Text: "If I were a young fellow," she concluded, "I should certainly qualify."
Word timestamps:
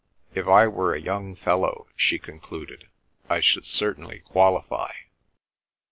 "If 0.33 0.47
I 0.47 0.65
were 0.65 0.95
a 0.95 0.99
young 0.99 1.35
fellow," 1.35 1.85
she 1.95 2.17
concluded, 2.17 2.87
"I 3.29 3.39
should 3.39 3.65
certainly 3.65 4.21
qualify." 4.21 4.91